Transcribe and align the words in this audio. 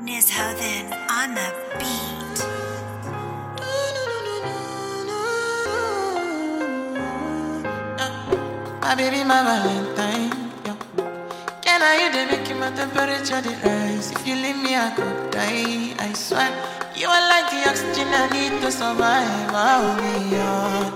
Nizhoven 0.00 0.92
on 1.10 1.34
the 1.34 1.52
beat. 1.78 2.38
My 8.80 8.94
baby, 8.94 9.24
my 9.24 9.42
Valentine. 9.42 10.30
Yo. 10.64 10.74
Can 11.62 11.82
I 11.82 11.98
you 12.00 12.12
they 12.12 12.26
make 12.26 12.56
my 12.56 12.70
temperature 12.70 13.42
rise? 13.66 14.12
If 14.12 14.26
you 14.26 14.36
leave 14.36 14.62
me, 14.62 14.76
I 14.76 14.90
could 14.94 15.30
die. 15.32 15.94
I 15.98 16.12
swear, 16.12 16.48
you 16.94 17.08
are 17.08 17.28
like 17.28 17.50
the 17.50 17.68
oxygen 17.68 18.08
I 18.08 18.28
need 18.30 18.62
to 18.62 18.70
survive. 18.70 19.50
I'll 19.52 19.96
be. 19.98 20.36
Your 20.36 20.88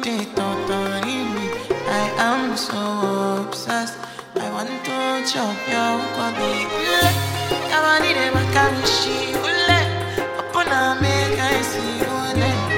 the 0.00 0.26
totally 0.34 1.24
me. 1.34 1.50
I 1.86 2.10
am 2.16 2.56
so 2.56 3.44
obsessed. 3.46 4.15
I 4.56 4.64
want 4.64 4.70
to 4.86 5.30
chop 5.30 5.54
your 5.68 6.00
kwabi. 6.16 6.64
Come 7.68 7.84
on, 7.84 8.00
need 8.00 8.16
a 8.16 8.32
carry 8.54 8.80
ule. 9.36 9.80
Upon 10.40 10.68
a 10.68 10.98
make 10.98 11.38
I 11.38 11.60
see 11.60 12.00
ule. 12.00 12.76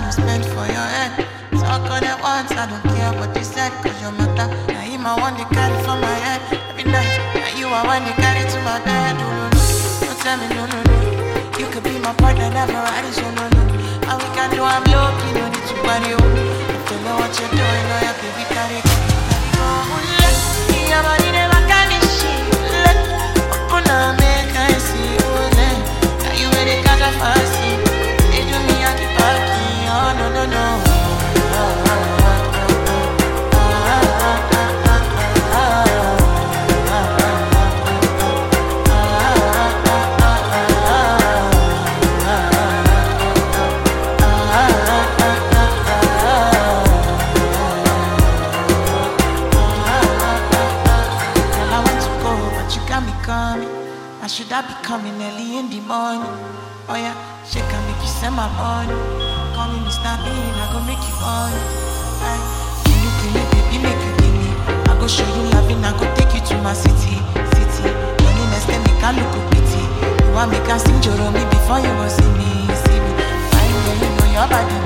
I 0.00 0.04
go 0.04 0.10
spend 0.10 0.44
for 0.46 0.64
your 0.64 0.88
head. 0.96 1.12
Talk 1.52 1.84
all 1.92 2.00
that 2.00 2.16
once, 2.24 2.52
I 2.52 2.64
don't 2.64 2.82
care 2.96 3.12
what 3.20 3.34
they 3.34 3.42
said. 3.42 3.70
Cause 3.84 4.00
your 4.00 4.12
matter, 4.12 4.48
now 4.72 4.80
him 4.80 5.04
I 5.04 5.14
want 5.20 5.36
to 5.38 5.44
carry 5.52 5.76
for 5.84 5.96
my 6.00 6.16
head. 6.24 6.40
Every 6.72 6.84
night, 6.84 7.12
now 7.36 7.52
you 7.58 7.66
I 7.68 7.84
want 7.84 8.08
to 8.08 8.12
carry 8.16 8.48
to 8.48 8.58
my 8.64 8.80
bed. 8.80 9.16
Oh, 9.20 9.28
no, 9.28 9.46
no. 9.52 9.60
Don't 10.00 10.18
tell 10.24 10.36
me 10.40 10.48
no, 10.56 10.64
no, 10.64 10.78
no. 10.88 10.96
You 11.60 11.66
could 11.68 11.84
be 11.84 11.98
my 12.00 12.14
partner, 12.16 12.48
never 12.48 12.80
it, 12.80 13.12
so 13.12 13.28
no, 13.36 13.44
no. 13.44 13.62
All 14.08 14.16
we 14.16 14.28
can 14.32 14.48
do, 14.56 14.64
I'm 14.64 14.84
low, 14.88 15.12
you 15.20 15.32
no 15.36 15.44
need 15.52 15.66
to 15.68 15.74
worry. 15.84 16.16
Oh. 16.16 16.59
Should 54.30 54.52
I 54.52 54.62
be 54.62 54.74
coming 54.86 55.18
early 55.18 55.58
in 55.58 55.66
the 55.70 55.80
morning? 55.90 56.22
Oh 56.86 56.94
yeah, 56.94 57.14
she 57.42 57.58
can 57.58 57.80
make 57.90 57.98
you 57.98 58.06
send 58.06 58.36
my 58.38 58.46
money. 58.54 58.94
Call 59.58 59.66
me 59.74 59.82
Mr. 59.82 60.14
Bean, 60.22 60.54
I 60.54 60.70
go 60.70 60.78
make 60.86 61.02
you 61.02 61.16
money. 61.18 61.58
Me, 62.86 62.94
give 63.18 63.34
me, 63.34 63.42
baby, 63.50 63.76
make 63.82 63.98
you 63.98 64.14
me. 64.22 64.54
I 64.86 64.94
go 65.00 65.06
show 65.10 65.26
you 65.26 65.50
loving, 65.50 65.82
I 65.82 65.90
go 65.98 66.06
take 66.14 66.30
you 66.30 66.42
to 66.46 66.54
my 66.62 66.74
city, 66.74 67.18
city. 67.58 67.90
Next 68.54 68.66
time, 68.70 68.82
make 68.86 69.02
I 69.02 69.10
look 69.18 69.34
pity. 69.50 69.82
You 70.26 70.32
want 70.32 70.50
me 70.54 70.58
can 70.62 70.78
sing 70.78 71.00
Joro 71.02 71.30
me 71.34 71.42
before 71.50 71.82
you 71.82 71.90
go 71.98 72.06
see 72.06 72.30
me, 72.38 72.70
see 72.86 72.98
me. 73.02 73.10
You 73.66 74.10
know 74.14 74.26
your 74.30 74.46
body, 74.46 74.76